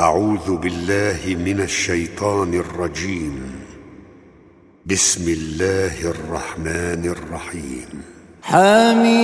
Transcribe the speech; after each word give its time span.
أعوذ 0.00 0.56
بالله 0.56 1.36
من 1.44 1.60
الشيطان 1.60 2.54
الرجيم. 2.54 3.40
بسم 4.86 5.28
الله 5.28 5.92
الرحمن 6.04 7.04
الرحيم. 7.04 8.02
حميم. 8.42 9.20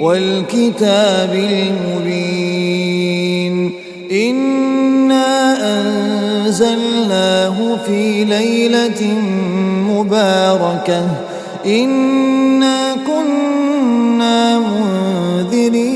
والكتاب 0.00 1.34
المبين. 1.34 2.74
إنا 4.12 5.56
أنزلناه 5.80 7.78
في 7.86 8.24
ليلة 8.24 9.14
مباركة. 9.90 11.24
إنا 11.66 12.96
كنا 13.06 14.58
منذرين. 14.58 15.95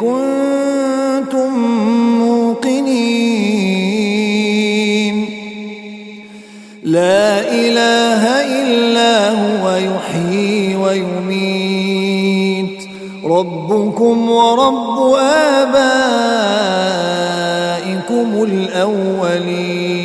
كنتم 0.00 1.52
موقنين. 2.18 3.16
لا 6.82 7.40
إله 7.40 8.22
إلا 8.60 9.30
هو 9.30 9.76
يحيي 9.76 10.76
ويميت. 10.76 12.82
ربكم 13.24 14.30
ورب 14.30 15.14
آبائكم 15.20 15.62
الأولين. 18.42 19.96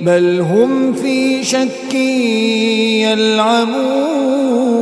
بل 0.00 0.40
هم 0.40 0.92
في 0.92 1.44
شك 1.44 1.94
يلعبون. 3.04 4.81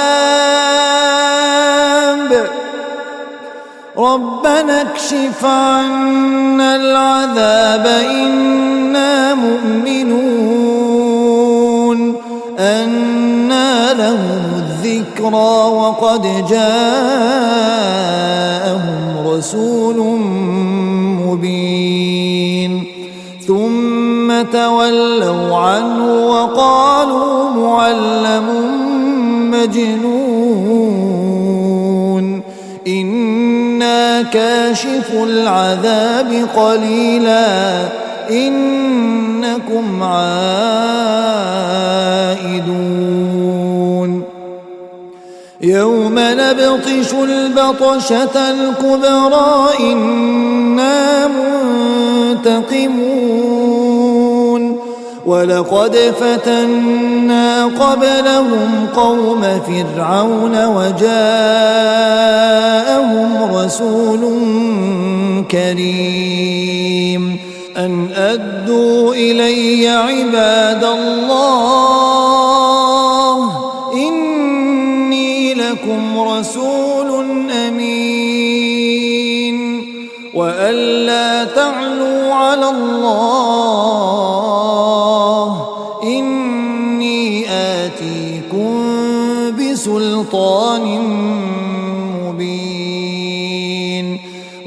ربنا 4.13 4.81
اكشف 4.81 5.45
عنا 5.45 6.75
العذاب 6.75 7.87
إنا 7.87 9.33
مؤمنون 9.33 10.81
أنا 12.59 13.93
لهم 13.93 14.41
الذكرى 14.57 15.53
وقد 15.75 16.21
جاءهم 16.49 17.21
رسول 19.27 19.97
مبين 21.25 22.83
ثم 23.47 24.41
تولوا 24.53 25.57
عنه 25.57 26.05
وقالوا 26.27 27.49
معلم 27.49 28.47
مجنون 29.51 30.20
كاشف 34.31 35.13
العذاب 35.13 36.47
قليلا 36.55 37.87
إنكم 38.29 40.03
عائدون 40.03 40.51
يوم 45.61 46.15
نبطش 46.17 47.13
البطشة 47.13 48.51
الكبرى 48.51 49.69
إنا 49.79 51.27
منتقمون 51.27 52.80
ولقد 55.31 55.95
فتنا 56.19 57.65
قبلهم 57.65 58.87
قوم 58.95 59.41
فرعون 59.41 60.65
وجاءهم 60.65 61.11
رسول 63.55 64.21
كريم. 65.51 67.23
أن 67.77 68.07
أدوا 68.15 69.13
إلي 69.13 69.87
عباد 69.89 70.83
الله 70.83 71.81
إني 73.93 75.53
لكم 75.53 76.19
رسول 76.19 77.25
أمين. 77.67 79.11
وأن 80.33 80.75
لا 81.05 81.43
تعلوا 81.43 82.33
على 82.33 82.69
الله 82.69 84.00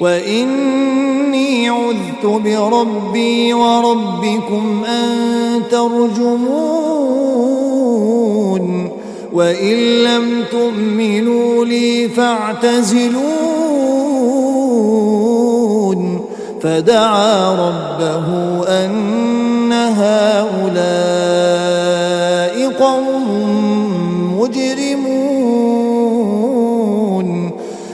وإني 0.00 1.68
عذت 1.68 2.26
بربي 2.26 3.54
وربكم 3.54 4.84
أن 4.84 5.62
ترجمون 5.70 6.84
وإن 9.32 9.76
لم 10.04 10.44
تؤمنوا 10.50 11.64
لي 11.64 12.08
فاعتزلون 12.08 13.24
فدعا 16.62 17.50
ربه 17.54 18.28
أن 18.68 19.43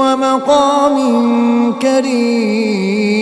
ومقام 0.00 0.96
كريم 1.82 3.20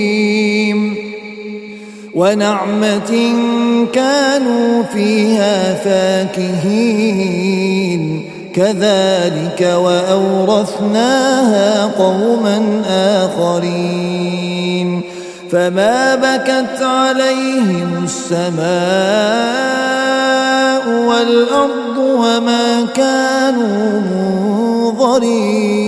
ونعمة 2.14 3.32
كانوا 3.92 4.82
فيها 4.82 5.74
فاكهين 5.74 7.22
كذلك 8.54 9.60
وأورثناها 9.76 11.86
قوما 11.86 12.82
آخرين 12.88 15.00
فما 15.50 16.14
بكت 16.14 16.82
عليهم 16.82 18.04
السماء 18.04 18.68
والأرض 21.08 21.98
وما 21.98 22.86
كانوا 22.94 24.00
منظرين 24.00 25.87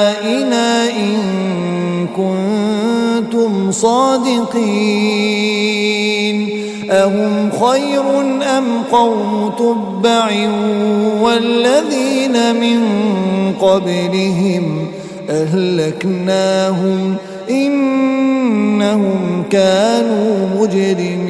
بآبائنا 0.00 0.90
إن 0.90 1.16
كنتم 2.16 3.72
صادقين 3.72 4.50
أهم 6.90 7.50
خير 7.50 8.20
أم 8.58 8.82
قوم 8.92 9.52
تبع 9.58 10.30
والذين 11.20 12.56
من 12.60 12.80
قبلهم 13.60 14.86
أهلكناهم 15.30 17.16
إنهم 17.50 19.20
كانوا 19.50 20.48
مجرمين 20.60 21.29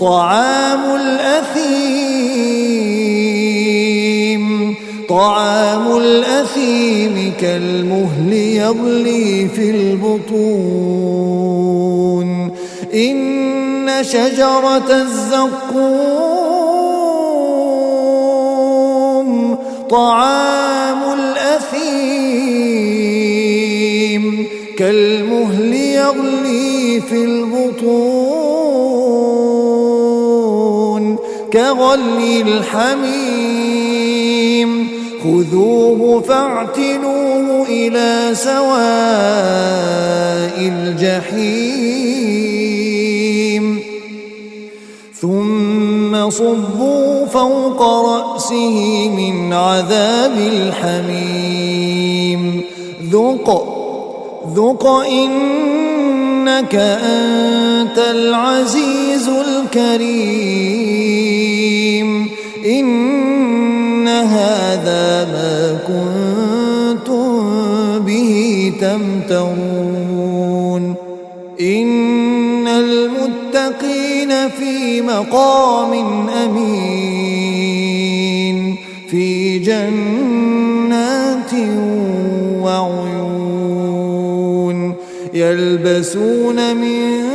طعام 0.00 0.96
الأثيم 0.96 2.36
طعام 5.08 5.96
الأثيم 5.96 7.32
كالمهل 7.40 8.32
يغلي 8.32 9.48
في 9.48 9.70
البطون. 9.70 11.06
إن 12.94 13.88
شجرة 14.02 14.90
الزقوم 14.90 16.26
طعام 19.90 21.18
الأثيم 21.18 22.36
كالمهل 24.78 25.74
يغلي 25.74 27.00
في 27.00 27.24
البطون. 27.24 28.35
كغلي 31.56 32.42
الحميم. 32.42 33.56
خذوه 35.24 36.20
فاعتلوه 36.20 37.66
إلى 37.68 38.34
سواء 38.34 38.66
الجحيم. 40.58 41.96
ثم 45.20 46.30
صبوا 46.30 47.26
فوق 47.26 47.82
رأسه 47.82 49.08
من 49.08 49.52
عذاب 49.52 50.36
الحميم. 50.38 51.90
ذق 53.12 53.48
ذق 54.56 54.86
إنك 54.86 56.74
أنت 56.74 57.98
العزيز 57.98 59.28
الكريم. 59.28 60.95
إن 62.66 64.08
هذا 64.08 65.24
ما 65.24 65.78
كنتم 65.86 67.98
به 67.98 68.72
تمترون. 68.80 70.94
إن 71.60 72.68
المتقين 72.68 74.48
في 74.48 75.00
مقام 75.00 75.92
أمين. 76.28 77.66
في 79.10 79.58
جنات 79.58 81.52
وعيون. 82.62 83.16
يلبسون 85.34 86.76
من 86.76 87.26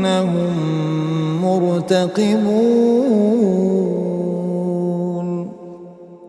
إنهم 0.00 1.42
مرتقبون. 1.42 3.00